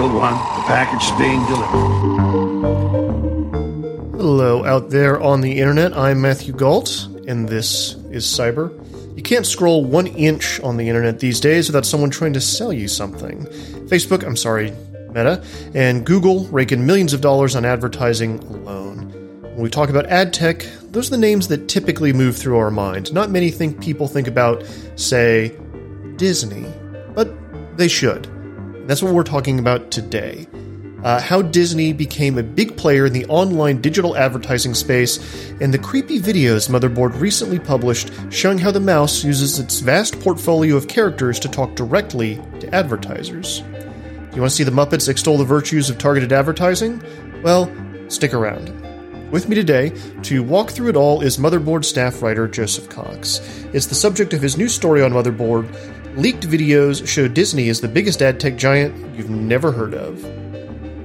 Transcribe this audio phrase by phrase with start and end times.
[0.00, 1.88] One, the package is being delivered.
[4.16, 5.92] Hello, out there on the internet.
[5.92, 8.70] I'm Matthew Gault, and this is Cyber.
[9.16, 12.72] You can't scroll one inch on the internet these days without someone trying to sell
[12.72, 13.46] you something.
[13.88, 14.70] Facebook, I'm sorry,
[15.08, 15.42] Meta,
[15.74, 19.10] and Google rake in millions of dollars on advertising alone.
[19.42, 22.70] When we talk about ad tech, those are the names that typically move through our
[22.70, 23.12] mind.
[23.12, 25.56] Not many think people think about, say,
[26.14, 26.72] Disney,
[27.16, 27.34] but
[27.76, 28.28] they should.
[28.88, 30.48] That's what we're talking about today
[31.02, 35.18] uh, how Disney became a big player in the online digital advertising space,
[35.60, 40.76] and the creepy videos Motherboard recently published showing how the mouse uses its vast portfolio
[40.76, 43.62] of characters to talk directly to advertisers.
[44.34, 47.02] You want to see the Muppets extol the virtues of targeted advertising?
[47.42, 47.72] Well,
[48.08, 48.74] stick around.
[49.30, 53.40] With me today to walk through it all is Motherboard staff writer Joseph Cox.
[53.74, 55.70] It's the subject of his new story on Motherboard.
[56.18, 60.18] Leaked videos show Disney is the biggest ad tech giant you've never heard of.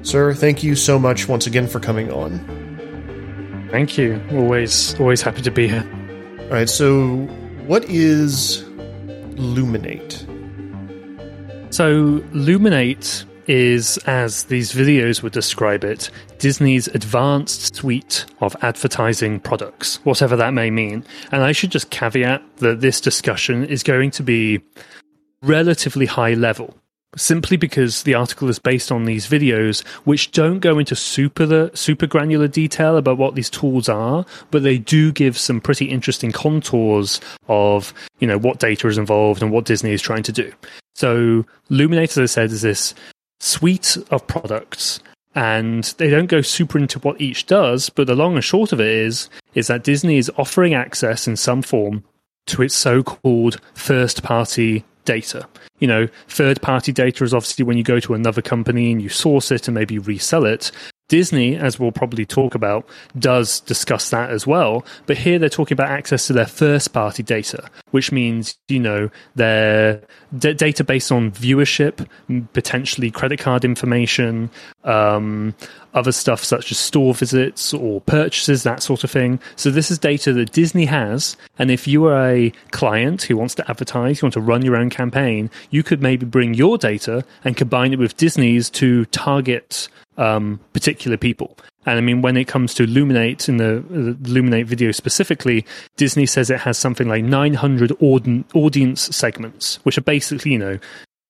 [0.01, 2.39] Sir, thank you so much once again for coming on.
[3.69, 4.19] Thank you.
[4.31, 5.87] Always, always happy to be here.
[6.39, 6.67] All right.
[6.67, 7.17] So,
[7.67, 8.63] what is
[9.35, 10.25] Luminate?
[11.71, 19.97] So, Luminate is, as these videos would describe it, Disney's advanced suite of advertising products,
[20.05, 21.03] whatever that may mean.
[21.31, 24.61] And I should just caveat that this discussion is going to be
[25.43, 26.73] relatively high level
[27.15, 31.69] simply because the article is based on these videos which don't go into super the
[31.73, 36.31] super granular detail about what these tools are but they do give some pretty interesting
[36.31, 40.51] contours of you know what data is involved and what disney is trying to do.
[40.95, 42.95] So luminate as i said is this
[43.39, 44.99] suite of products
[45.35, 48.79] and they don't go super into what each does but the long and short of
[48.79, 52.03] it is is that disney is offering access in some form
[52.47, 55.47] to its so-called first party data.
[55.79, 59.09] You know, third party data is obviously when you go to another company and you
[59.09, 60.71] source it and maybe resell it.
[61.09, 62.87] Disney, as we'll probably talk about,
[63.17, 64.85] does discuss that as well.
[65.05, 69.09] But here they're talking about access to their first party data, which means, you know,
[69.35, 70.01] their
[70.37, 72.07] d- data based on viewership,
[72.53, 74.49] potentially credit card information,
[74.85, 75.53] um,
[75.93, 79.39] other stuff such as store visits or purchases, that sort of thing.
[79.55, 81.37] So this is data that Disney has.
[81.59, 84.75] And if you are a client who wants to advertise, you want to run your
[84.75, 89.89] own campaign, you could maybe bring your data and combine it with Disney's to target
[90.17, 91.57] um, particular people.
[91.85, 95.65] And I mean, when it comes to Luminate in the, the Luminate video specifically,
[95.97, 100.79] Disney says it has something like 900 auden- audience segments, which are basically, you know,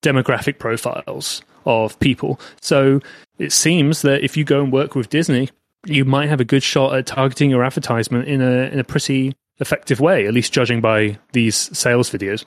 [0.04, 2.40] demographic profiles of people.
[2.62, 3.00] So
[3.40, 5.50] it seems that if you go and work with Disney,
[5.86, 9.36] you might have a good shot at targeting your advertisement in a in a pretty
[9.60, 12.46] effective way, at least judging by these sales videos.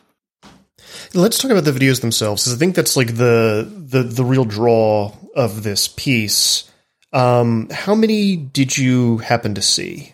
[1.14, 4.44] Let's talk about the videos themselves, because I think that's like the the the real
[4.44, 6.70] draw of this piece.
[7.12, 10.12] Um, how many did you happen to see?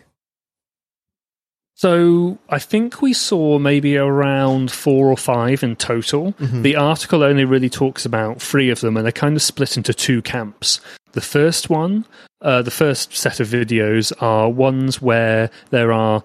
[1.75, 6.31] So I think we saw maybe around four or five in total.
[6.33, 6.61] Mm-hmm.
[6.61, 9.93] The article only really talks about three of them, and they're kind of split into
[9.93, 10.79] two camps.
[11.11, 12.05] The first one,
[12.41, 16.23] uh, the first set of videos are ones where there are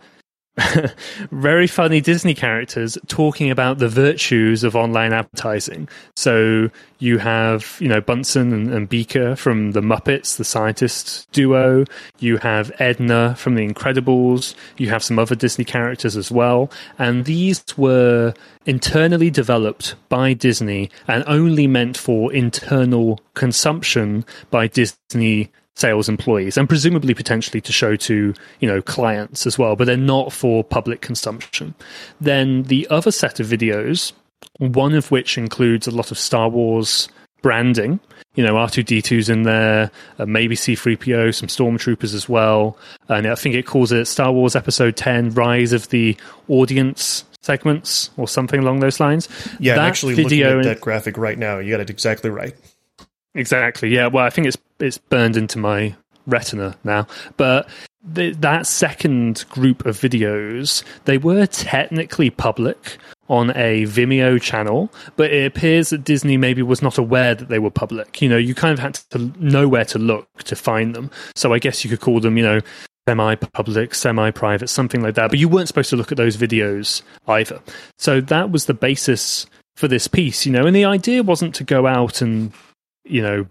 [1.31, 5.89] very funny Disney characters talking about the virtues of online advertising.
[6.17, 11.85] So you have, you know, Bunsen and, and, Beaker from the Muppets, the scientist duo.
[12.19, 14.55] You have Edna from The Incredibles.
[14.77, 16.71] You have some other Disney characters as well.
[16.99, 18.35] And these were
[18.67, 26.69] internally developed by Disney and only meant for internal consumption by Disney sales employees and
[26.69, 31.01] presumably potentially to show to you know clients as well but they're not for public
[31.01, 31.75] consumption.
[32.21, 34.13] Then the other set of videos
[34.59, 37.09] one of which includes a lot of star wars
[37.43, 38.01] branding
[38.35, 42.77] you know r2d2's in there uh, maybe c3po some stormtroopers as well.
[43.09, 46.17] And i think it calls it star wars episode 10 rise of the
[46.49, 49.29] audience segments or something along those lines.
[49.61, 51.59] Yeah that i'm actually looking at that graphic right now.
[51.59, 52.57] You got it exactly right
[53.39, 53.89] Exactly.
[53.89, 54.09] Yeah.
[54.09, 55.95] Well, I think it's it's burned into my
[56.27, 57.07] retina now.
[57.37, 57.69] But
[58.03, 62.99] the, that second group of videos, they were technically public
[63.29, 67.59] on a Vimeo channel, but it appears that Disney maybe was not aware that they
[67.59, 68.21] were public.
[68.23, 71.11] You know, you kind of had to know where to look to find them.
[71.35, 72.61] So I guess you could call them, you know,
[73.09, 75.31] semi public, semi private, something like that.
[75.31, 77.61] But you weren't supposed to look at those videos either.
[77.99, 79.47] So that was the basis
[79.77, 82.53] for this piece, you know, and the idea wasn't to go out and
[83.09, 83.47] you know,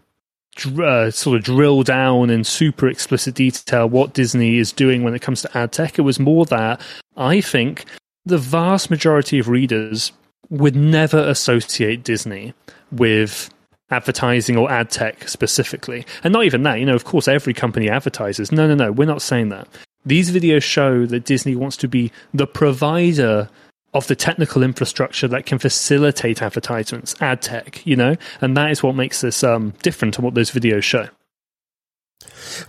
[0.83, 5.21] uh, sort of drill down in super explicit detail what Disney is doing when it
[5.21, 6.00] comes to ad tech.
[6.00, 6.81] It was more that
[7.15, 7.86] I think
[8.25, 10.12] the vast majority of readers
[10.50, 12.54] would never associate Disney
[12.92, 13.50] with
[13.89, 16.06] advertising or ad tech specifically.
[16.24, 18.51] And not even that, you know, of course, every company advertises.
[18.51, 19.68] No, no, no, we're not saying that.
[20.06, 23.50] These videos show that Disney wants to be the provider
[23.94, 28.84] of the technical infrastructure that can facilitate advertisements, ad tech, you know, and that is
[28.84, 31.07] what makes this um, different to what those videos show.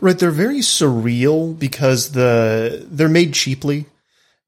[0.01, 3.87] Right, they're very surreal because the they're made cheaply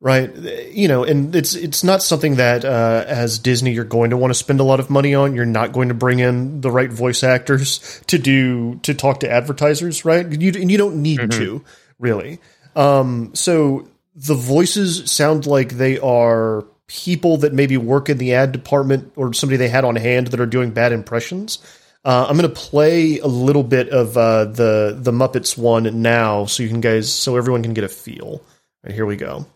[0.01, 0.35] right?
[0.73, 4.31] You know, and it's it's not something that uh, as Disney you're going to want
[4.31, 5.35] to spend a lot of money on.
[5.35, 9.31] You're not going to bring in the right voice actors to do to talk to
[9.31, 10.27] advertisers, right?
[10.27, 11.39] You and you don't need mm-hmm.
[11.39, 11.65] to
[11.99, 12.41] really.
[12.75, 18.51] Um, so the voices sound like they are people that maybe work in the ad
[18.53, 21.59] department or somebody they had on hand that are doing bad impressions.
[22.05, 26.47] Uh, I'm going to play a little bit of uh, the the Muppets one now,
[26.47, 28.43] so you can guys, so everyone can get a feel.
[28.83, 29.47] Right, here we go.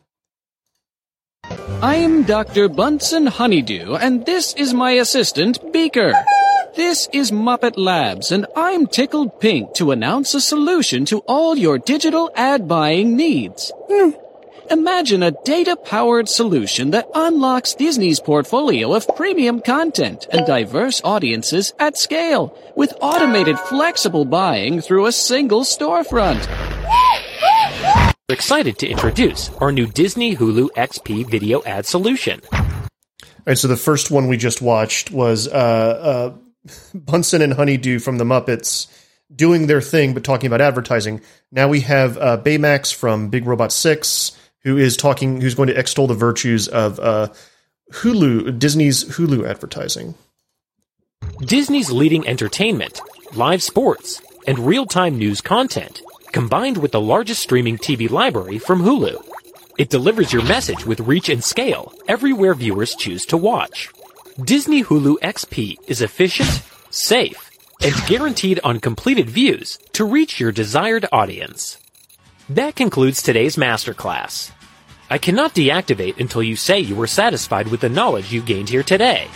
[1.83, 2.69] I'm Dr.
[2.69, 6.15] Bunsen Honeydew, and this is my assistant, Beaker.
[6.77, 11.79] This is Muppet Labs, and I'm tickled pink to announce a solution to all your
[11.79, 13.73] digital ad buying needs.
[14.71, 21.75] Imagine a data powered solution that unlocks Disney's portfolio of premium content and diverse audiences
[21.79, 26.47] at scale with automated flexible buying through a single storefront.
[28.29, 32.41] We're excited to introduce our new Disney Hulu XP video ad solution.
[32.51, 32.61] All
[33.47, 36.35] right, so the first one we just watched was uh, uh,
[36.95, 38.87] Bunsen and Honeydew from the Muppets
[39.35, 41.21] doing their thing, but talking about advertising.
[41.53, 45.79] Now we have uh, Baymax from Big Robot Six, who is talking, who's going to
[45.79, 47.29] extol the virtues of uh,
[47.93, 50.15] Hulu, Disney's Hulu advertising.
[51.41, 53.01] Disney's leading entertainment,
[53.35, 56.03] live sports, and real-time news content
[56.33, 59.25] combined with the largest streaming TV library from Hulu.
[59.79, 63.91] It delivers your message with reach and scale everywhere viewers choose to watch.
[64.43, 67.51] Disney Hulu XP is efficient, safe,
[67.85, 71.79] and guaranteed on completed views to reach your desired audience.
[72.49, 74.51] That concludes today's masterclass.
[75.15, 78.83] I cannot deactivate until you say you were satisfied with the knowledge you gained here
[78.83, 79.29] today.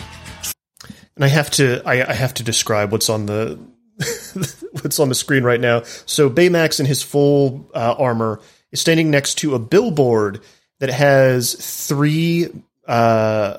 [1.15, 3.57] And I have to I, I have to describe what's on the
[4.81, 5.83] what's on the screen right now.
[6.05, 8.41] So Baymax in his full uh, armor
[8.73, 10.41] is standing next to a billboard
[10.79, 11.53] that has
[11.87, 12.49] three
[12.85, 12.91] uh,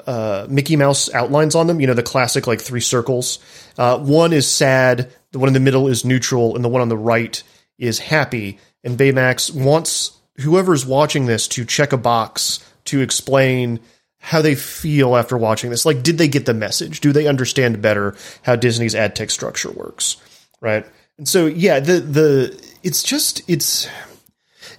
[0.06, 1.80] uh, Mickey Mouse outlines on them.
[1.80, 3.38] You know, the classic like three circles.
[3.78, 6.90] Uh, one is sad, the one in the middle is neutral, and the one on
[6.90, 7.42] the right
[7.78, 8.58] is happy.
[8.84, 13.80] And Baymax wants whoever's watching this to check a box to explain
[14.18, 15.86] how they feel after watching this.
[15.86, 17.00] Like, did they get the message?
[17.00, 20.16] Do they understand better how Disney's ad tech structure works?
[20.60, 20.86] right?
[21.18, 23.88] And so yeah, the the it's just it's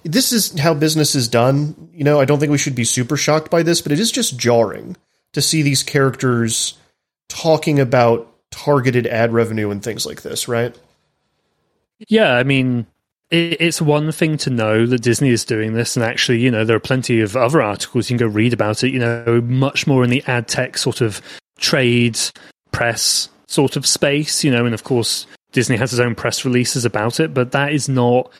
[0.04, 1.90] this is how business is done.
[1.92, 4.10] You know, I don't think we should be super shocked by this, but it is
[4.10, 4.96] just jarring
[5.32, 6.78] to see these characters
[7.28, 10.76] talking about targeted ad revenue and things like this, right?
[12.08, 12.86] Yeah, I mean,
[13.32, 16.76] it's one thing to know that Disney is doing this, and actually, you know, there
[16.76, 18.92] are plenty of other articles you can go read about it.
[18.92, 21.22] You know, much more in the ad tech sort of
[21.58, 22.18] trade
[22.72, 24.44] press sort of space.
[24.44, 27.72] You know, and of course, Disney has its own press releases about it, but that
[27.72, 28.30] is not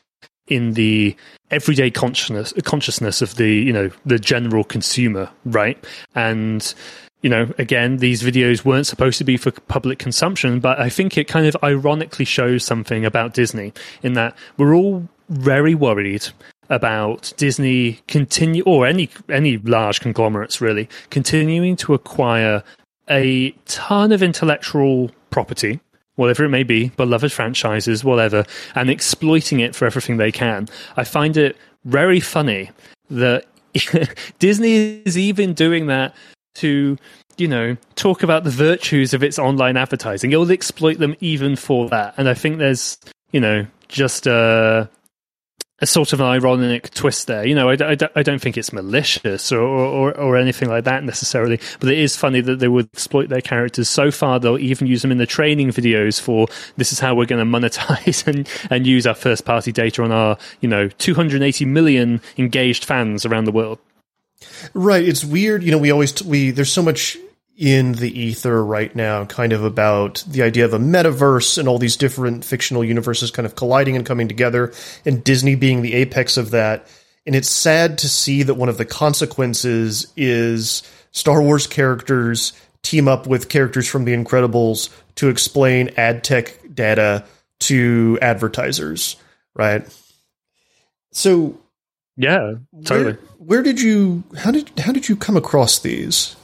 [0.48, 1.16] in the
[1.50, 5.82] everyday consciousness consciousness of the you know the general consumer, right?
[6.14, 6.74] And
[7.22, 11.16] you know, again, these videos weren't supposed to be for public consumption, but I think
[11.16, 16.26] it kind of ironically shows something about Disney in that we're all very worried
[16.68, 22.62] about Disney continue or any any large conglomerates really continuing to acquire
[23.08, 25.80] a ton of intellectual property
[26.16, 30.68] whatever it may be, beloved franchises, whatever, and exploiting it for everything they can.
[30.94, 32.70] I find it very funny
[33.10, 33.46] that
[34.38, 36.14] Disney is even doing that
[36.54, 36.98] to,
[37.36, 40.32] you know, talk about the virtues of its online advertising.
[40.32, 42.14] It will exploit them even for that.
[42.16, 42.98] And I think there's,
[43.30, 44.88] you know, just a
[45.82, 47.44] a sort of an ironic twist there.
[47.44, 51.02] You know, I, I, I don't think it's malicious or, or, or anything like that
[51.02, 54.38] necessarily, but it is funny that they would exploit their characters so far.
[54.38, 57.58] They'll even use them in the training videos for this is how we're going to
[57.58, 62.84] monetize and, and use our first party data on our, you know, 280 million engaged
[62.84, 63.80] fans around the world.
[64.74, 65.06] Right.
[65.06, 65.62] It's weird.
[65.62, 67.16] You know, we always, we, there's so much
[67.56, 71.78] in the ether right now, kind of about the idea of a metaverse and all
[71.78, 74.72] these different fictional universes kind of colliding and coming together,
[75.04, 76.86] and Disney being the apex of that.
[77.26, 80.82] And it's sad to see that one of the consequences is
[81.12, 87.24] Star Wars characters team up with characters from The Incredibles to explain ad tech data
[87.60, 89.16] to advertisers,
[89.54, 89.86] right?
[91.12, 91.60] So,
[92.16, 92.54] yeah,
[92.84, 93.12] totally.
[93.12, 96.36] Where, where did you how did how did you come across these?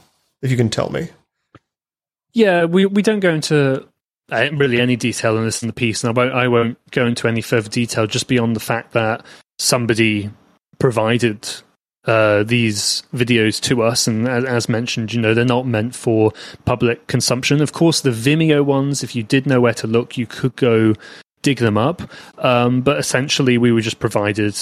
[0.42, 1.08] if you can tell me.
[2.32, 3.86] Yeah, we we don't go into
[4.30, 7.06] uh, really any detail in this in the piece, and I won't I won't go
[7.06, 9.24] into any further detail just beyond the fact that
[9.58, 10.30] somebody
[10.78, 11.48] provided
[12.04, 16.32] uh, these videos to us, and as, as, mentioned, you know they're not meant for
[16.64, 17.60] public consumption.
[17.60, 20.94] Of course, the Vimeo ones, if you did know where to look, you could go
[21.42, 22.02] dig them up.
[22.38, 24.56] Um, but essentially, we were just provided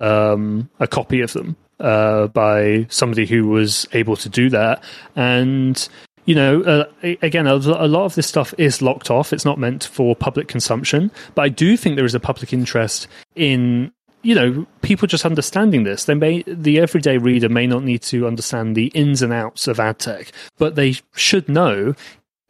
[0.00, 4.82] um, a copy of them uh, by somebody who was able to do that,
[5.16, 5.88] and
[6.26, 6.84] you know, uh,
[7.22, 9.32] again, a, lot of this stuff is locked off.
[9.32, 13.08] It's not meant for public consumption, but I do think there is a public interest
[13.34, 13.90] in
[14.22, 16.04] you know people just understanding this.
[16.04, 19.80] They may the everyday reader may not need to understand the ins and outs of
[19.80, 21.94] ad tech but they should know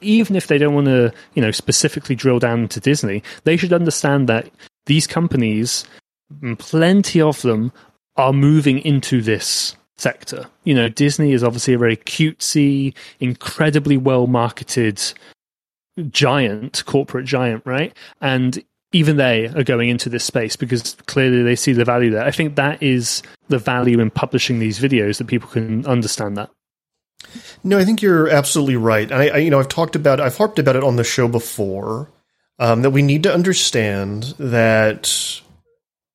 [0.00, 3.72] even if they don't want to you know specifically drill down into disney they should
[3.72, 4.50] understand that
[4.86, 5.84] these companies
[6.58, 7.72] plenty of them
[8.16, 14.26] are moving into this sector you know disney is obviously a very cutesy incredibly well
[14.26, 15.00] marketed
[16.10, 21.56] giant corporate giant right and even they are going into this space because clearly they
[21.56, 22.24] see the value there.
[22.24, 26.50] I think that is the value in publishing these videos that people can understand that.
[27.62, 29.10] No, I think you're absolutely right.
[29.12, 32.10] I, I you know, I've talked about, I've harped about it on the show before.
[32.58, 35.40] Um, that we need to understand that,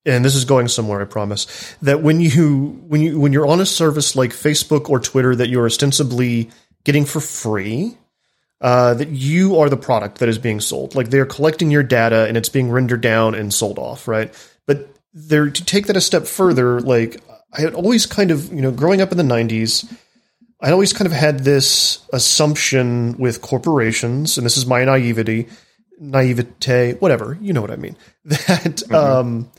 [0.06, 1.74] and this is going somewhere, I promise.
[1.82, 5.48] That when you when you when you're on a service like Facebook or Twitter that
[5.48, 6.50] you're ostensibly
[6.84, 7.98] getting for free,
[8.60, 10.94] uh, that you are the product that is being sold.
[10.94, 14.32] Like they're collecting your data and it's being rendered down and sold off, right?
[14.66, 17.20] But there to take that a step further, like
[17.52, 19.92] I had always kind of, you know, growing up in the 90s,
[20.60, 25.48] I always kind of had this assumption with corporations, and this is my naivety,
[25.98, 28.94] naivete, whatever, you know what I mean, that mm-hmm.
[28.94, 29.50] um,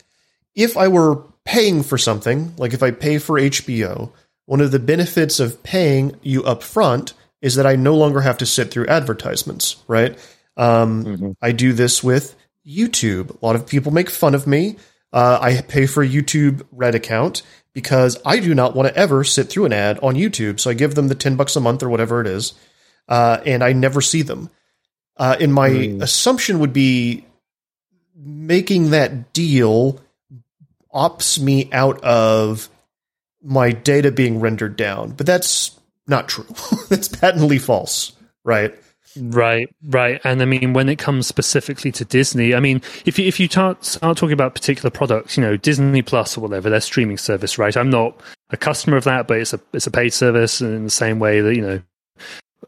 [0.58, 4.12] if I were paying for something, like if I pay for HBO,
[4.48, 8.40] one of the benefits of paying you up front is that I no longer have
[8.40, 10.18] to sit through advertisements, right?
[10.58, 11.32] Um, mm-hmm.
[11.42, 12.36] I do this with
[12.68, 13.42] YouTube.
[13.42, 14.78] A lot of people make fun of me.
[15.14, 19.24] Uh, I pay for a YouTube Red account because I do not want to ever
[19.24, 20.60] sit through an ad on YouTube.
[20.60, 22.54] So I give them the 10 bucks a month or whatever it is,
[23.08, 24.50] uh, and I never see them.
[25.16, 26.02] Uh, and my mm.
[26.02, 27.26] assumption would be
[28.16, 30.02] making that deal
[30.98, 32.68] opts me out of
[33.44, 35.12] my data being rendered down.
[35.12, 35.72] But that's
[36.08, 36.48] not true.
[36.90, 38.14] That's patently false,
[38.44, 38.74] right?
[39.20, 40.22] Right, right.
[40.24, 43.48] And I mean, when it comes specifically to Disney, I mean, if you, if you
[43.48, 47.58] start, start talking about particular products, you know, Disney Plus or whatever, their streaming service,
[47.58, 47.76] right?
[47.76, 50.90] I'm not a customer of that, but it's a it's a paid service in the
[50.90, 51.82] same way that you know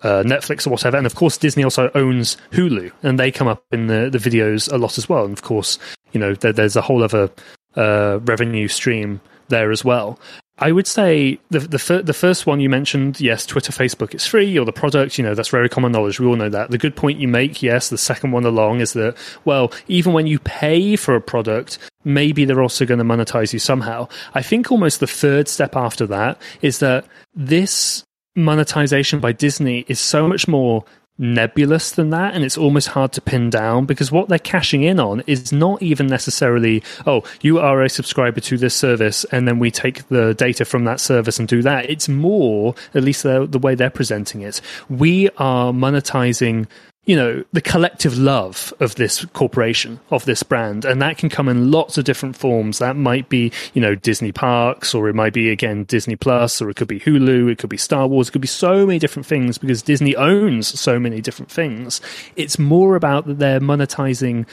[0.02, 0.98] uh, Netflix or whatever.
[0.98, 4.72] And of course, Disney also owns Hulu, and they come up in the the videos
[4.72, 5.26] a lot as well.
[5.26, 5.78] And of course,
[6.12, 7.30] you know, there, there's a whole other
[7.76, 10.20] uh, revenue stream there as well.
[10.62, 14.28] I would say the the, fir- the first one you mentioned, yes, Twitter, Facebook, it's
[14.28, 16.20] free, or the product, you know, that's very common knowledge.
[16.20, 16.70] We all know that.
[16.70, 20.28] The good point you make, yes, the second one along is that, well, even when
[20.28, 24.08] you pay for a product, maybe they're also going to monetize you somehow.
[24.34, 28.04] I think almost the third step after that is that this
[28.36, 30.84] monetization by Disney is so much more
[31.20, 35.00] nebulous than that and it's almost hard to pin down because what they're cashing in
[35.00, 39.60] on is not even necessarily oh you are a subscriber to this service and then
[39.60, 41.90] we take the data from that service and do that.
[41.90, 44.62] It's more at least the, the way they're presenting it.
[44.90, 46.68] We are monetizing
[47.10, 51.50] you know the collective love of this corporation of this brand and that can come
[51.50, 55.34] in lots of different forms that might be you know disney parks or it might
[55.34, 58.32] be again disney plus or it could be hulu it could be star wars it
[58.32, 62.00] could be so many different things because disney owns so many different things
[62.36, 64.46] it's more about that they're monetizing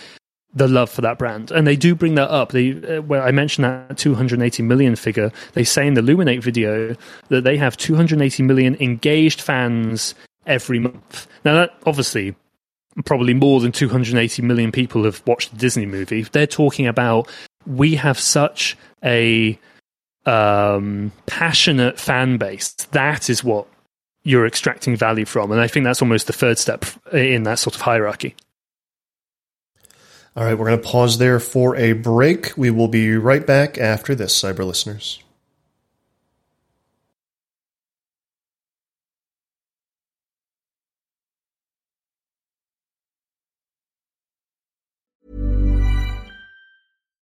[0.55, 1.51] the love for that brand.
[1.51, 2.53] And they do bring that up.
[2.53, 5.31] They, uh, well, I mentioned that 280 million figure.
[5.53, 6.97] They say in the Luminate video
[7.29, 10.15] that they have 280 million engaged fans
[10.47, 11.27] every month.
[11.45, 12.35] Now, that obviously
[13.05, 16.23] probably more than 280 million people have watched the Disney movie.
[16.23, 17.29] They're talking about
[17.67, 19.59] we have such a
[20.25, 22.73] um, passionate fan base.
[22.93, 23.67] That is what
[24.25, 25.53] you're extracting value from.
[25.53, 28.35] And I think that's almost the third step in that sort of hierarchy.
[30.37, 32.53] All right, we're going to pause there for a break.
[32.59, 35.23] We will be right back after this, cyber listeners.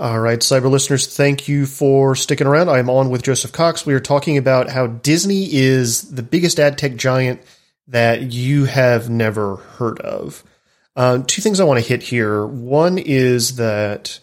[0.00, 2.70] All right, cyber listeners, thank you for sticking around.
[2.70, 3.84] I'm on with Joseph Cox.
[3.84, 7.42] We are talking about how Disney is the biggest ad tech giant
[7.88, 10.42] that you have never heard of.
[10.96, 12.46] Uh, two things I want to hit here.
[12.46, 14.20] One is that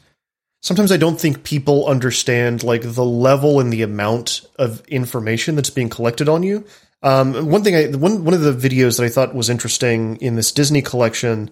[0.63, 5.69] sometimes I don't think people understand like the level and the amount of information that's
[5.69, 6.65] being collected on you.
[7.03, 10.33] Um, one thing, I, one one of the videos that I thought was interesting in
[10.33, 11.51] this Disney collection,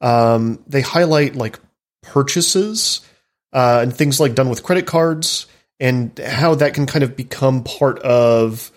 [0.00, 1.58] um, they highlight like
[2.02, 3.00] purchases
[3.54, 5.46] uh, and things like done with credit cards
[5.80, 8.70] and how that can kind of become part of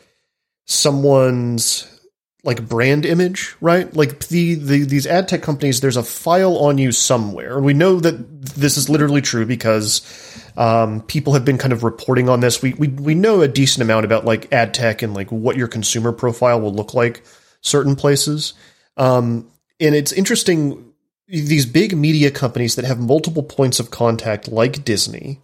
[0.66, 1.92] someone's
[2.44, 3.94] like brand image, right?
[3.94, 7.60] Like the, the these ad tech companies, there's a file on you somewhere.
[7.60, 10.02] We know that this is literally true because
[10.56, 12.62] um, people have been kind of reporting on this.
[12.62, 15.68] We, we we know a decent amount about like ad tech and like what your
[15.68, 17.24] consumer profile will look like
[17.62, 18.54] certain places.
[18.96, 20.94] Um, and it's interesting
[21.28, 25.42] these big media companies that have multiple points of contact, like Disney,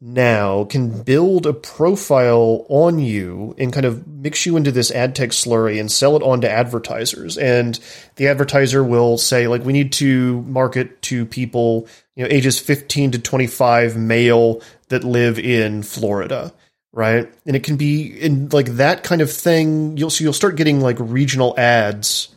[0.00, 5.16] now can build a profile on you and kind of mix you into this ad
[5.16, 7.36] tech slurry and sell it on to advertisers.
[7.36, 7.78] And
[8.14, 13.12] the advertiser will say, like, we need to market to people, you know, ages 15
[13.12, 16.52] to 25 male that live in Florida.
[16.92, 17.30] Right.
[17.44, 19.96] And it can be in like that kind of thing.
[19.98, 22.34] You'll so you'll start getting like regional ads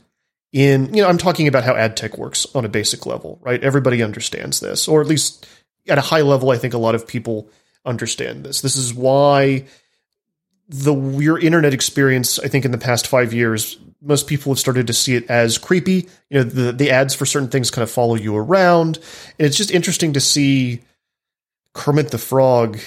[0.54, 3.64] in you know i'm talking about how ad tech works on a basic level right?
[3.64, 5.48] Everybody understands this or at least
[5.88, 7.50] at a high level i think a lot of people
[7.86, 8.62] understand this.
[8.62, 9.66] This is why
[10.70, 14.88] the your internet experience i think in the past five years most people have started
[14.88, 16.08] to see it as creepy.
[16.30, 18.98] You know the, the ads for certain things kind of follow you around.
[19.38, 20.82] And it's just interesting to see
[21.74, 22.80] kermit the frog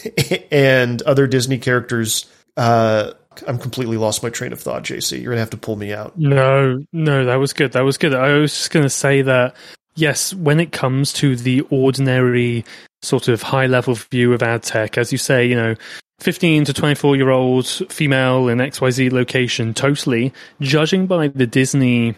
[0.50, 3.12] and other disney characters uh,
[3.46, 5.22] I'm completely lost my train of thought, JC.
[5.22, 6.18] You're gonna have to pull me out.
[6.18, 7.72] No, no, that was good.
[7.72, 8.14] That was good.
[8.14, 9.54] I was just gonna say that
[9.94, 12.64] yes, when it comes to the ordinary
[13.02, 15.74] sort of high level view of ad tech, as you say, you know,
[16.20, 20.32] 15 to 24 year old female in XYZ location, totally.
[20.60, 22.14] Judging by the Disney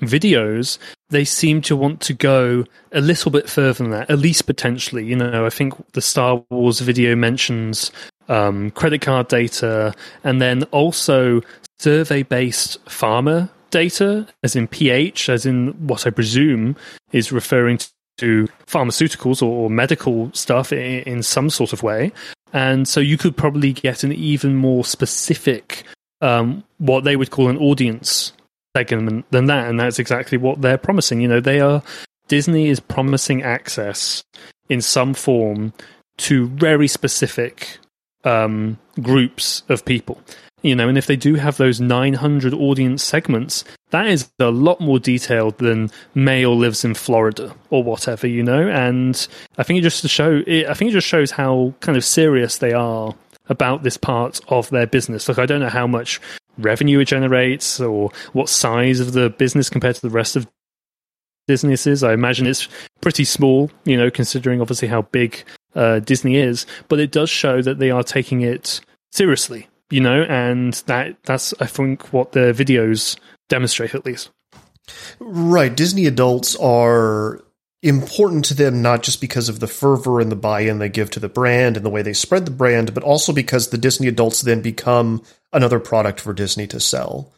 [0.00, 0.78] videos,
[1.10, 5.04] they seem to want to go a little bit further than that, at least potentially.
[5.04, 7.90] You know, I think the Star Wars video mentions
[8.28, 11.42] um, credit card data, and then also
[11.78, 16.76] survey based pharma data, as in pH, as in what I presume
[17.12, 17.78] is referring
[18.18, 22.12] to pharmaceuticals or, medical stuff in, in, some sort of way.
[22.52, 25.82] And so you could probably get an even more specific,
[26.20, 28.32] um, what they would call an audience
[28.76, 29.68] segment than that.
[29.68, 31.20] And that's exactly what they're promising.
[31.20, 31.82] You know, they are,
[32.28, 34.24] Disney is promising access
[34.68, 35.72] in some form
[36.16, 37.78] to very specific
[38.24, 40.20] um, groups of people.
[40.62, 44.80] You know, and if they do have those 900 audience segments, that is a lot
[44.80, 48.66] more detailed than male lives in Florida or whatever, you know.
[48.68, 51.98] And I think it just to show, it, I think it just shows how kind
[51.98, 53.14] of serious they are
[53.50, 55.28] about this part of their business.
[55.28, 56.18] Look, I don't know how much
[56.58, 60.46] revenue it generates or what size of the business compared to the rest of
[61.46, 62.02] businesses.
[62.02, 62.68] I imagine it's
[63.00, 67.60] pretty small, you know, considering obviously how big uh, Disney is, but it does show
[67.62, 68.80] that they are taking it
[69.12, 74.30] seriously, you know, and that that's I think what the videos demonstrate at least.
[75.18, 77.40] Right, Disney adults are
[77.84, 81.20] important to them not just because of the fervor and the buy-in they give to
[81.20, 84.40] the brand and the way they spread the brand, but also because the Disney adults
[84.40, 87.32] then become another product for Disney to sell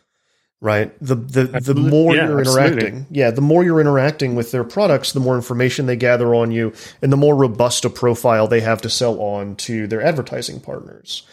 [0.60, 0.92] right?
[1.00, 3.18] The the the more yeah, you're interacting, absolutely.
[3.18, 6.72] yeah, the more you're interacting with their products, the more information they gather on you,
[7.02, 11.26] and the more robust a profile they have to sell on to their advertising partners.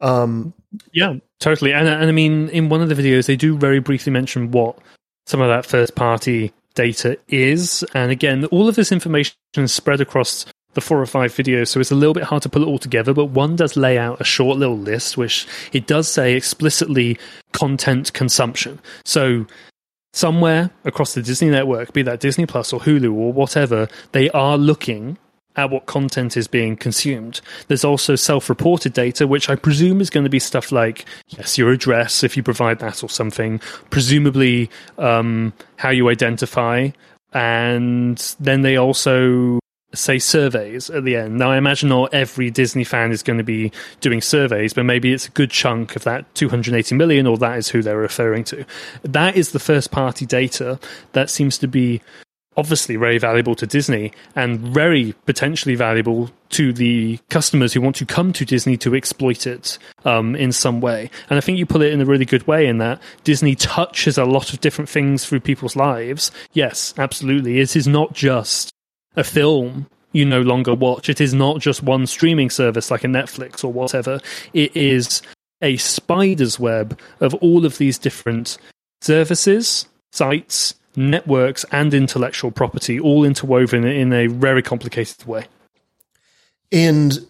[0.00, 0.54] Um,
[0.92, 1.72] yeah, totally.
[1.72, 4.78] And, and I mean, in one of the videos, they do very briefly mention what
[5.26, 10.00] some of that first party data is, and again, all of this information is spread
[10.00, 12.66] across the four or five videos, so it's a little bit hard to pull it
[12.66, 13.12] all together.
[13.12, 17.18] But one does lay out a short little list, which it does say explicitly
[17.52, 18.78] content consumption.
[19.04, 19.46] So
[20.12, 24.58] somewhere across the Disney network, be that Disney Plus or Hulu or whatever, they are
[24.58, 25.18] looking
[25.58, 27.40] at what content is being consumed.
[27.66, 31.58] There's also self reported data, which I presume is going to be stuff like, yes,
[31.58, 36.90] your address, if you provide that or something, presumably um, how you identify.
[37.32, 39.58] And then they also
[39.94, 41.38] say surveys at the end.
[41.38, 45.12] Now, I imagine not every Disney fan is going to be doing surveys, but maybe
[45.12, 48.64] it's a good chunk of that 280 million, or that is who they're referring to.
[49.02, 50.78] That is the first party data
[51.12, 52.00] that seems to be
[52.58, 58.04] obviously very valuable to Disney and very potentially valuable to the customers who want to
[58.04, 61.08] come to Disney to exploit it um, in some way.
[61.30, 64.18] And I think you put it in a really good way in that Disney touches
[64.18, 66.32] a lot of different things through people's lives.
[66.52, 67.60] Yes, absolutely.
[67.60, 68.72] It is not just
[69.14, 71.08] a film you no longer watch.
[71.08, 74.20] It is not just one streaming service like a Netflix or whatever.
[74.52, 75.22] It is
[75.62, 78.58] a spider's web of all of these different
[79.00, 85.46] services, sites, networks and intellectual property all interwoven in a very complicated way.
[86.72, 87.26] And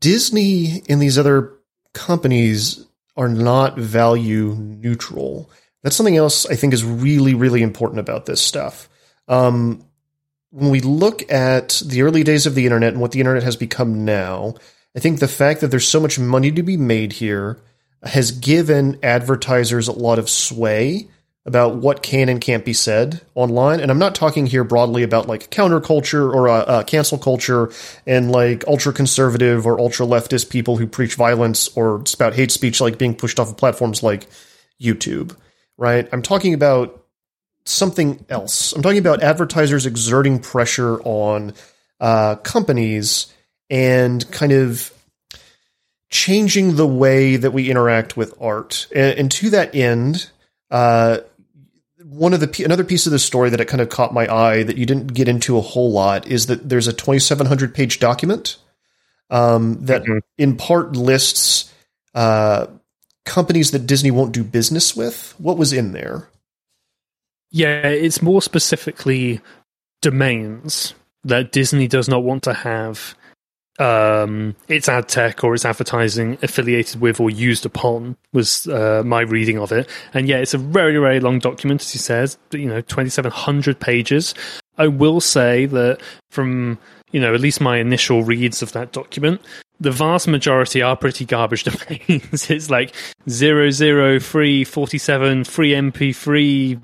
[0.00, 1.52] Disney and these other
[1.92, 2.84] companies
[3.16, 5.50] are not value neutral.
[5.82, 8.88] That's something else I think is really, really important about this stuff.
[9.28, 9.84] Um,
[10.50, 13.56] when we look at the early days of the internet and what the internet has
[13.56, 14.54] become now,
[14.94, 17.58] I think the fact that there's so much money to be made here
[18.02, 21.08] has given advertisers a lot of sway
[21.44, 23.80] about what can and can't be said online.
[23.80, 27.72] And I'm not talking here broadly about like counterculture or uh, uh, cancel culture
[28.06, 32.80] and like ultra conservative or ultra leftist people who preach violence or spout hate speech
[32.80, 34.26] like being pushed off of platforms like
[34.80, 35.36] YouTube,
[35.76, 36.08] right?
[36.12, 37.04] I'm talking about
[37.64, 38.72] something else.
[38.72, 41.54] I'm talking about advertisers exerting pressure on
[41.98, 43.32] uh, companies
[43.68, 44.92] and kind of
[46.08, 48.86] changing the way that we interact with art.
[48.94, 50.30] And, and to that end,
[50.70, 51.18] uh,
[52.12, 54.62] one of the another piece of the story that it kind of caught my eye
[54.62, 58.56] that you didn't get into a whole lot is that there's a 2700 page document
[59.30, 60.18] um, that mm-hmm.
[60.36, 61.72] in part lists
[62.14, 62.66] uh,
[63.24, 65.34] companies that Disney won't do business with.
[65.38, 66.28] What was in there?
[67.50, 69.40] Yeah, it's more specifically
[70.00, 70.94] domains
[71.24, 73.14] that Disney does not want to have
[73.78, 79.20] um, its ad tech or its advertising affiliated with or used upon was uh, my
[79.20, 79.88] reading of it.
[80.12, 84.34] And yeah, it's a very, very long document, as he says, you know, 2,700 pages.
[84.78, 86.78] I will say that from,
[87.12, 89.40] you know, at least my initial reads of that document,
[89.80, 91.64] the vast majority are pretty garbage
[92.08, 92.50] domains.
[92.50, 92.94] it's like
[93.28, 96.80] 003, 47, free MP3,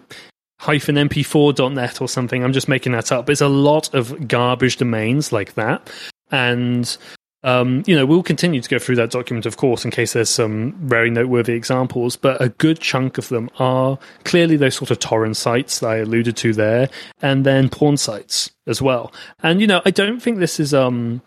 [0.59, 2.43] hyphen mp4.net or something.
[2.43, 3.31] I'm just making that up.
[3.31, 5.91] It's a lot of garbage domains like that.
[6.31, 6.97] And
[7.45, 10.31] um, you know, we'll continue to go through that document, of course, in case there's
[10.31, 12.17] some very noteworthy examples.
[12.17, 15.97] But a good chunk of them are clearly those sort of torrent sites that I
[15.99, 16.91] alluded to there,
[17.23, 19.13] and then porn sites as well.
[19.43, 21.23] And you know, I don't think this is um,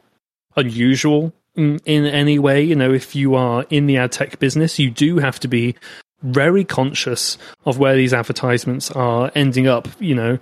[0.58, 2.62] unusual in, in any way.
[2.62, 5.76] You know, if you are in the ad tech business, you do have to be
[6.24, 9.88] very conscious of where these advertisements are ending up.
[10.00, 10.40] You know,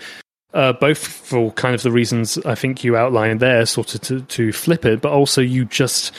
[0.54, 4.22] uh, both for kind of the reasons I think you outlined there, sort of to,
[4.22, 6.12] to flip it, but also you just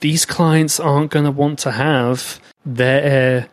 [0.00, 3.48] these clients aren't going to want to have their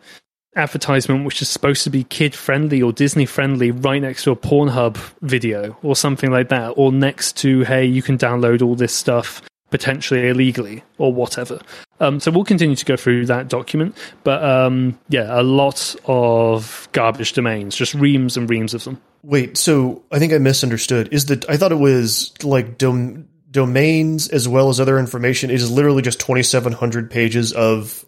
[0.54, 4.36] advertisement, which is supposed to be kid friendly or Disney friendly, right next to a
[4.36, 8.94] Pornhub video or something like that, or next to hey, you can download all this
[8.94, 11.58] stuff potentially illegally or whatever.
[12.02, 16.88] Um, so we'll continue to go through that document, but um, yeah, a lot of
[16.90, 19.00] garbage domains, just reams and reams of them.
[19.22, 21.10] Wait, so I think I misunderstood.
[21.12, 25.50] Is that I thought it was like dom- domains as well as other information.
[25.50, 28.04] It is literally just twenty seven hundred pages of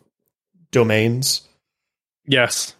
[0.72, 1.42] domains.
[2.26, 2.74] Yes.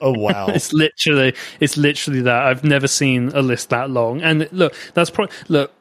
[0.00, 0.46] Oh wow!
[0.48, 2.42] it's literally it's literally that.
[2.46, 4.22] I've never seen a list that long.
[4.22, 5.74] And look, that's probably look.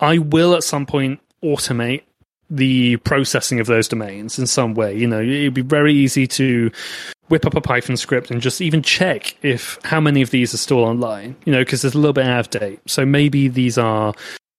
[0.00, 2.02] I will at some point automate
[2.50, 4.96] the processing of those domains in some way.
[4.96, 6.70] You know, it'd be very easy to
[7.28, 10.58] whip up a Python script and just even check if how many of these are
[10.58, 11.36] still online.
[11.44, 12.80] You know, because there's a little bit out of date.
[12.86, 14.14] So maybe these are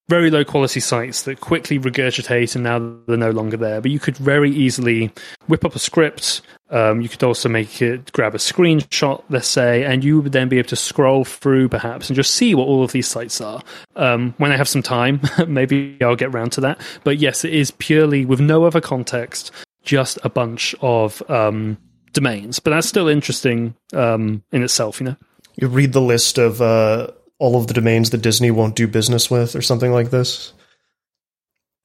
[0.10, 3.80] very low quality sites that quickly regurgitate and now they're no longer there.
[3.80, 5.12] But you could very easily
[5.48, 6.42] whip up a script.
[6.72, 10.50] Um, you could also make it grab a screenshot, let's say, and you would then
[10.50, 13.64] be able to scroll through perhaps and just see what all of these sites are.
[13.96, 16.80] Um, when I have some time, maybe I'll get round to that.
[17.04, 19.52] But yes, it is purely with no other context,
[19.84, 21.78] just a bunch of um,
[22.14, 22.60] domains.
[22.60, 25.16] But that's still interesting um, in itself, you know.
[25.56, 27.08] You read the list of uh,
[27.40, 30.54] all of the domains that Disney won't do business with, or something like this?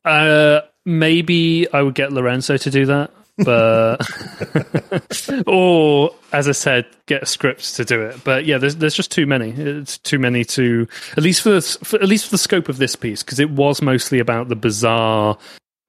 [0.05, 4.07] Uh, maybe I would get Lorenzo to do that, but
[5.47, 8.23] or as I said, get a script to do it.
[8.25, 9.51] But yeah, there's there's just too many.
[9.51, 12.97] It's too many to at least for, for at least for the scope of this
[12.97, 15.39] piece because it was mostly about the bizarre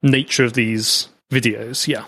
[0.02, 1.86] nature of these videos.
[1.86, 2.04] Yeah.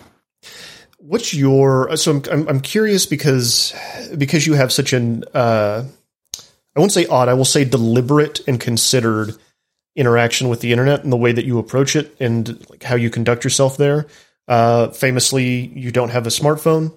[0.97, 3.73] What's your so I'm I'm curious because
[4.17, 5.85] because you have such an uh
[6.75, 9.35] I won't say odd, I will say deliberate and considered
[9.95, 13.09] interaction with the internet and the way that you approach it and like how you
[13.09, 14.07] conduct yourself there.
[14.49, 16.91] Uh, famously, you don't have a smartphone,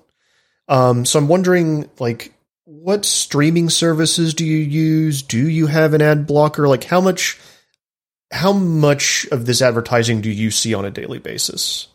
[0.69, 2.33] um, so I'm wondering, like,
[2.65, 5.23] what streaming services do you use?
[5.23, 6.67] Do you have an ad blocker?
[6.67, 7.38] Like, how much,
[8.31, 11.88] how much of this advertising do you see on a daily basis?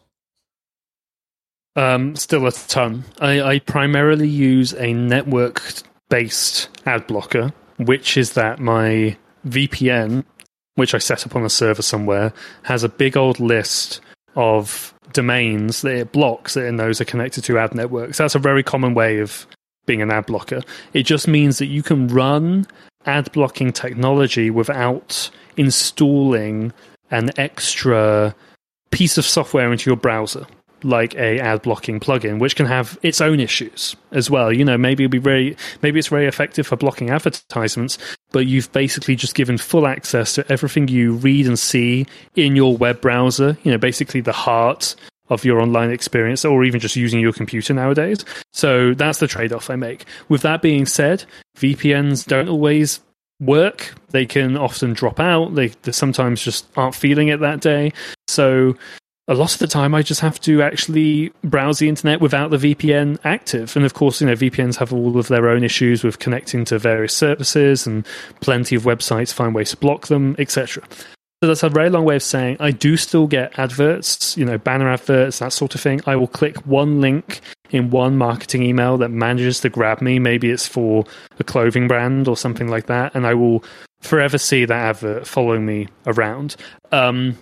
[1.75, 3.05] Um, still a ton.
[3.19, 9.17] I, I primarily use a network-based ad blocker, which is that my
[9.47, 10.25] VPN,
[10.75, 14.01] which I set up on a server somewhere, has a big old list
[14.37, 18.19] of domains that it blocks it knows are connected to ad networks.
[18.19, 19.47] That's a very common way of
[19.85, 20.61] being an ad blocker.
[20.93, 22.67] It just means that you can run
[23.05, 26.71] ad blocking technology without installing
[27.09, 28.35] an extra
[28.91, 30.45] piece of software into your browser
[30.83, 34.77] like a ad blocking plugin which can have its own issues as well you know
[34.77, 37.97] maybe it'll be very maybe it's very effective for blocking advertisements
[38.31, 42.75] but you've basically just given full access to everything you read and see in your
[42.75, 44.95] web browser you know basically the heart
[45.29, 48.23] of your online experience or even just using your computer nowadays.
[48.53, 50.05] So that's the trade-off i make.
[50.29, 51.25] With that being said
[51.57, 52.99] vpns don't always
[53.39, 53.93] work.
[54.09, 55.55] They can often drop out.
[55.55, 57.93] They, they sometimes just aren't feeling it that day.
[58.27, 58.75] So
[59.27, 62.57] a lot of the time I just have to actually browse the internet without the
[62.57, 63.75] VPN active.
[63.75, 66.79] And of course, you know, VPNs have all of their own issues with connecting to
[66.79, 68.05] various services and
[68.39, 70.83] plenty of websites find ways to block them, etc.
[71.43, 74.57] So that's a very long way of saying I do still get adverts, you know,
[74.57, 76.01] banner adverts, that sort of thing.
[76.07, 80.19] I will click one link in one marketing email that manages to grab me.
[80.19, 81.03] Maybe it's for
[81.37, 83.13] a clothing brand or something like that.
[83.13, 83.63] And I will
[84.01, 86.55] forever see that advert following me around.
[86.93, 87.37] Um,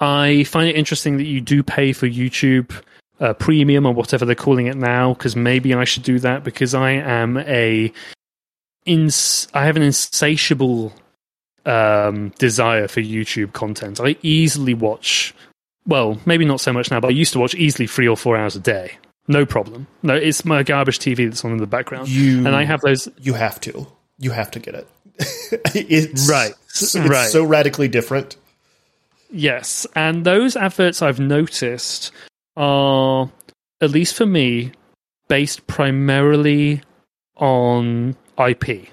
[0.00, 2.72] I find it interesting that you do pay for YouTube
[3.20, 6.72] uh, Premium or whatever they're calling it now, because maybe I should do that because
[6.74, 7.92] I am a
[8.86, 10.92] ins- I have an insatiable
[11.66, 14.00] um, desire for YouTube content.
[14.00, 15.34] I easily watch,
[15.86, 18.36] well, maybe not so much now, but I used to watch easily three or four
[18.36, 18.92] hours a day.
[19.26, 19.86] No problem.
[20.02, 23.08] No, it's my garbage TV that's on in the background, You and I have those.
[23.20, 23.86] You have to.
[24.18, 24.88] You have to get it.
[25.74, 26.52] it's Right.
[26.68, 27.28] It's Right.
[27.28, 28.36] so radically different.
[29.30, 32.12] Yes, and those adverts I've noticed
[32.56, 33.30] are,
[33.80, 34.72] at least for me,
[35.28, 36.80] based primarily
[37.36, 38.88] on IP.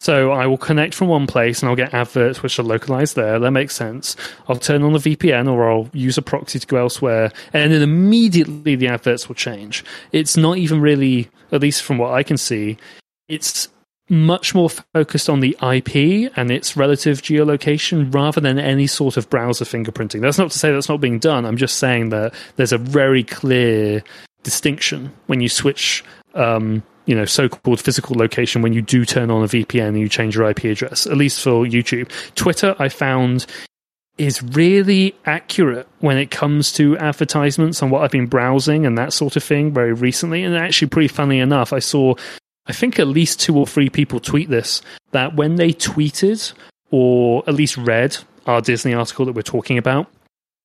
[0.00, 3.38] So I will connect from one place and I'll get adverts which are localized there.
[3.38, 4.16] That makes sense.
[4.48, 7.82] I'll turn on the VPN or I'll use a proxy to go elsewhere, and then
[7.82, 9.84] immediately the adverts will change.
[10.12, 12.78] It's not even really, at least from what I can see,
[13.28, 13.68] it's
[14.10, 19.30] much more focused on the IP and its relative geolocation rather than any sort of
[19.30, 20.20] browser fingerprinting.
[20.20, 21.46] That's not to say that's not being done.
[21.46, 24.02] I'm just saying that there's a very clear
[24.42, 29.42] distinction when you switch, um, you know, so-called physical location when you do turn on
[29.42, 31.06] a VPN and you change your IP address.
[31.06, 33.46] At least for YouTube, Twitter, I found
[34.18, 39.14] is really accurate when it comes to advertisements on what I've been browsing and that
[39.14, 40.42] sort of thing very recently.
[40.42, 42.16] And actually, pretty funny enough, I saw
[42.66, 46.52] I think at least two or three people tweet this that when they tweeted
[46.90, 50.10] or at least read our Disney article that we're talking about,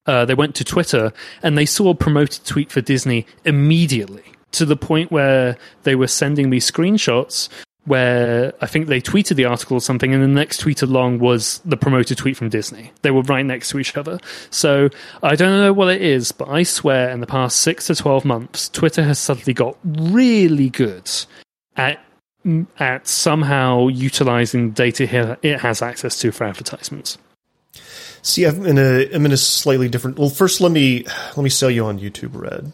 [0.06, 4.66] uh, they went to Twitter and they saw a promoted tweet for Disney immediately to
[4.66, 7.50] the point where they were sending me screenshots
[7.86, 11.62] where I think they tweeted the article or something, and the next tweet along was
[11.66, 12.92] the promoted tweet from Disney.
[13.04, 14.20] They were right next to each other.
[14.50, 14.90] So
[15.22, 18.26] I don't know what it is, but I swear in the past six to 12
[18.26, 21.10] months, Twitter has suddenly got really good
[21.76, 22.00] at
[22.78, 27.18] at somehow utilizing data here it has access to for advertisements.
[28.22, 30.18] See, I'm in a I'm in a slightly different.
[30.18, 32.72] Well, first let me let me sell you on YouTube Red.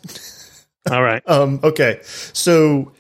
[0.92, 1.22] All right.
[1.28, 2.92] Um, okay, so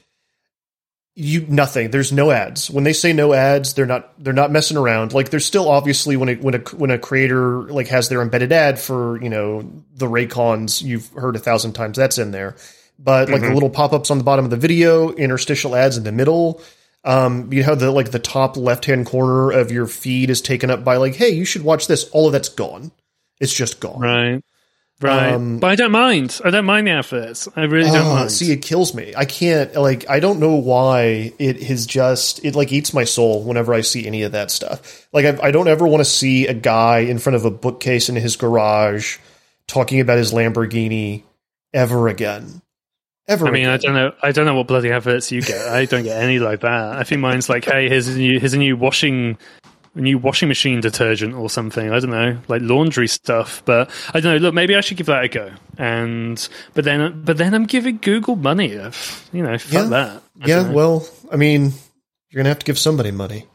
[1.16, 1.92] you nothing.
[1.92, 2.70] There's no ads.
[2.70, 5.14] When they say no ads, they're not they're not messing around.
[5.14, 8.52] Like there's still obviously when a when a when a creator like has their embedded
[8.52, 9.62] ad for you know
[9.94, 12.56] the Raycons, you've heard a thousand times that's in there.
[13.04, 16.04] But like the little pop ups on the bottom of the video, interstitial ads in
[16.04, 16.62] the middle.
[17.04, 20.70] Um, you have the like the top left hand corner of your feed is taken
[20.70, 22.08] up by like, hey, you should watch this.
[22.12, 22.92] All of that's gone.
[23.40, 24.00] It's just gone.
[24.02, 24.44] Right.
[25.02, 25.34] Right.
[25.34, 26.40] Um, but I don't mind.
[26.46, 27.48] I don't mind the adverts.
[27.56, 28.32] I really don't Ah, mind.
[28.32, 29.14] See, it kills me.
[29.18, 30.08] I can't like.
[30.08, 34.06] I don't know why it has just it like eats my soul whenever I see
[34.06, 35.08] any of that stuff.
[35.12, 38.10] Like I, I don't ever want to see a guy in front of a bookcase
[38.10, 39.18] in his garage
[39.66, 41.24] talking about his Lamborghini
[41.74, 42.62] ever again.
[43.32, 43.48] Ever.
[43.48, 44.12] I mean, I don't know.
[44.22, 45.68] I don't know what bloody adverts you get.
[45.68, 46.94] I don't get any like that.
[46.98, 49.38] I think mine's like, hey, here's a new, here's a new washing,
[49.96, 51.92] a new washing machine detergent or something.
[51.92, 53.62] I don't know, like laundry stuff.
[53.66, 54.38] But I don't know.
[54.40, 55.52] Look, maybe I should give that a go.
[55.78, 58.78] And but then, but then I'm giving Google money.
[58.80, 58.98] I've-
[59.32, 59.84] You know, fuck Yeah.
[59.86, 60.24] that.
[60.42, 60.70] I yeah.
[60.72, 61.72] Well, I mean,
[62.30, 63.46] you're gonna have to give somebody money.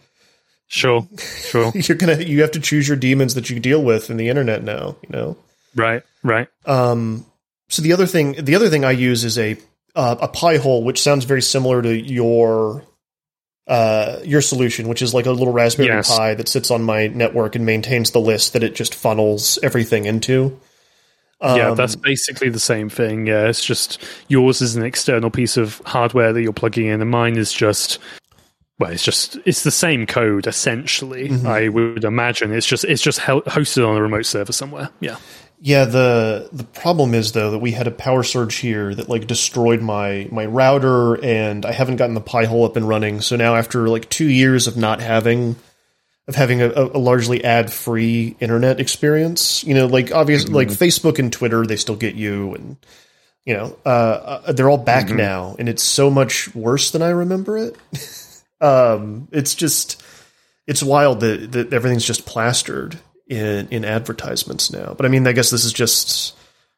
[0.69, 1.71] Sure, sure.
[1.75, 4.65] You're gonna you have to choose your demons that you deal with in the internet
[4.65, 4.97] now.
[5.03, 5.37] You know.
[5.77, 6.49] right, right.
[6.65, 7.25] Um,
[7.69, 9.57] so the other thing, the other thing I use is a
[9.95, 12.85] uh, a Pi hole, which sounds very similar to your
[13.67, 16.15] uh, your solution, which is like a little Raspberry Yes.
[16.15, 20.05] Pi that sits on my network and maintains the list that it just funnels everything
[20.05, 20.59] into.
[21.43, 23.27] yeah, Um, that's basically the same thing.
[23.27, 27.11] Yeah, it's just yours is an external piece of hardware that you're plugging in, and
[27.11, 27.99] mine is just
[28.79, 31.31] well, it's just it's the same code essentially.
[31.31, 31.47] Mm-hmm.
[31.47, 34.91] I would imagine it's just it's just hosted on a remote server somewhere.
[35.01, 35.17] Yeah,
[35.59, 39.27] Yeah, the the problem is though that we had a power surge here that like
[39.27, 43.23] destroyed my my router and I haven't gotten the Pi hole up and running.
[43.23, 45.57] So now after like 2 years of not having
[46.29, 51.33] of having a, a largely ad-free internet experience, you know, like obviously like Facebook and
[51.33, 52.77] Twitter they still get you and
[53.47, 57.11] you know, uh, uh they're all back now and it's so much worse than I
[57.11, 57.77] remember it.
[58.61, 60.03] um it's just
[60.67, 64.95] it's wild that, that everything's just plastered in in advertisements now.
[64.95, 66.37] But I mean, I guess this is just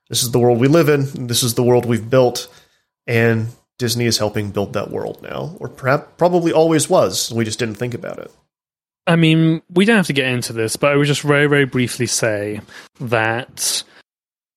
[0.09, 1.27] this is the world we live in.
[1.27, 2.49] This is the world we've built,
[3.07, 7.33] and Disney is helping build that world now, or perhaps probably always was.
[7.33, 8.31] We just didn't think about it.
[9.07, 11.65] I mean, we don't have to get into this, but I would just very, very
[11.65, 12.61] briefly say
[13.01, 13.83] that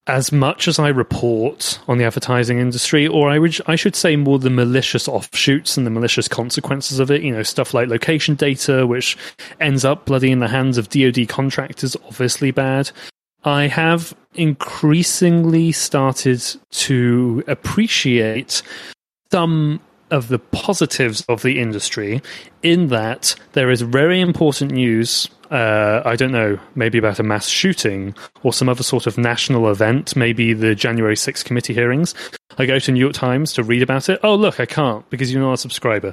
[0.06, 4.16] as much as I report on the advertising industry, or I would, I should say
[4.16, 8.34] more the malicious offshoots and the malicious consequences of it, you know, stuff like location
[8.34, 9.16] data, which
[9.60, 12.90] ends up bloody in the hands of DoD contractors, obviously bad.
[13.44, 18.62] I have increasingly started to appreciate
[19.30, 19.80] some
[20.12, 22.22] of the positives of the industry
[22.62, 27.46] in that there is very important news uh, I don't know, maybe about a mass
[27.46, 32.14] shooting or some other sort of national event, maybe the January 6th committee hearings.
[32.56, 34.18] I go to New York Times to read about it.
[34.22, 36.12] Oh, look, I can't because you're not a subscriber.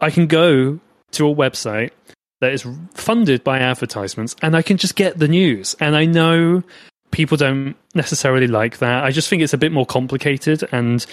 [0.00, 0.80] I can go
[1.12, 1.92] to a website
[2.40, 5.76] that is funded by advertisements and I can just get the news.
[5.78, 6.64] And I know
[7.12, 9.04] people don't necessarily like that.
[9.04, 11.06] I just think it's a bit more complicated and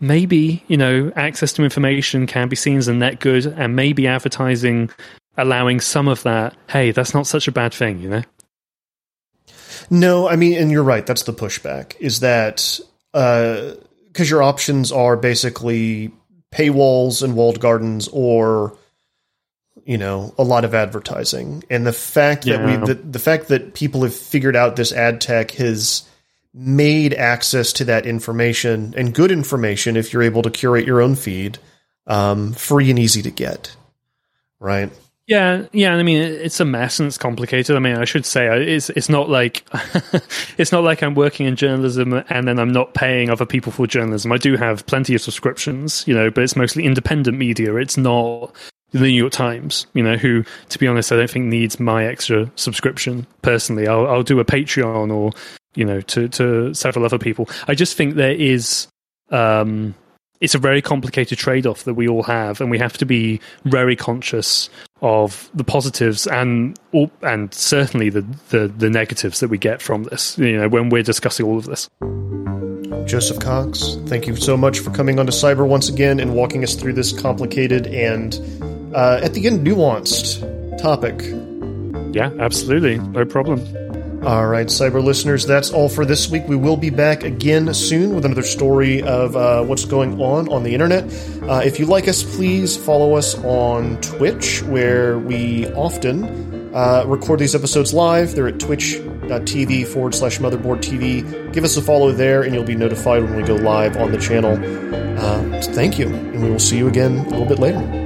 [0.00, 4.06] maybe, you know, access to information can be seen as a net good and maybe
[4.06, 4.90] advertising
[5.36, 8.22] allowing some of that, hey, that's not such a bad thing, you know?
[9.90, 11.06] No, I mean, and you're right.
[11.06, 11.96] That's the pushback.
[12.00, 12.80] Is that
[13.14, 13.72] uh,
[14.06, 16.10] because your options are basically
[16.52, 18.76] paywalls and walled gardens, or
[19.84, 23.74] you know, a lot of advertising, and the fact that we the, the fact that
[23.74, 26.08] people have figured out this ad tech has
[26.56, 31.14] made access to that information and good information if you're able to curate your own
[31.14, 31.58] feed
[32.06, 33.76] um, free and easy to get
[34.58, 34.90] right
[35.26, 35.96] Yeah, yeah.
[35.96, 37.74] I mean, it's a mess and it's complicated.
[37.74, 39.66] I mean, I should say uh, it's it's not like
[40.56, 43.88] it's not like I'm working in journalism and then I'm not paying other people for
[43.88, 44.30] journalism.
[44.30, 47.74] I do have plenty of subscriptions, you know, but it's mostly independent media.
[47.74, 48.54] It's not
[48.92, 52.06] the New York Times, you know, who, to be honest, I don't think needs my
[52.06, 53.88] extra subscription personally.
[53.88, 55.32] I'll I'll do a Patreon or
[55.76, 57.48] you know to to several other people.
[57.68, 58.88] I just think there is.
[59.30, 59.94] Um,
[60.38, 63.96] it's a very complicated trade-off that we all have, and we have to be very
[63.96, 64.68] conscious
[65.00, 70.04] of the positives and all, and certainly the, the the negatives that we get from
[70.04, 70.36] this.
[70.36, 71.88] You know, when we're discussing all of this.
[73.06, 76.74] Joseph Cox, thank you so much for coming onto Cyber once again and walking us
[76.74, 78.34] through this complicated and,
[78.94, 80.42] uh, at the end, nuanced
[80.78, 81.22] topic.
[82.14, 83.60] Yeah, absolutely, no problem.
[84.26, 86.48] All right, Cyber listeners, that's all for this week.
[86.48, 90.64] We will be back again soon with another story of uh, what's going on on
[90.64, 91.04] the internet.
[91.44, 97.38] Uh, if you like us, please follow us on Twitch, where we often uh, record
[97.38, 98.34] these episodes live.
[98.34, 101.52] They're at twitch.tv forward slash motherboard TV.
[101.52, 104.18] Give us a follow there, and you'll be notified when we go live on the
[104.18, 104.58] channel.
[105.20, 108.05] Uh, thank you, and we will see you again a little bit later.